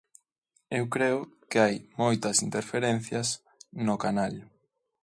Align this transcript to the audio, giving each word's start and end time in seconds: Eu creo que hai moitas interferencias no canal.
Eu 0.79 0.85
creo 0.95 1.19
que 1.49 1.57
hai 1.65 1.75
moitas 2.01 2.37
interferencias 2.47 3.27
no 3.87 3.95
canal. 4.03 4.33